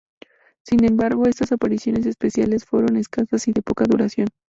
Sin 0.63 0.83
embargo, 0.83 1.27
estas 1.27 1.51
apariciones 1.51 2.07
especiales, 2.07 2.65
fueron 2.65 2.97
escasas 2.97 3.47
y 3.47 3.51
de 3.53 3.61
poca 3.61 3.85
duración. 3.87 4.29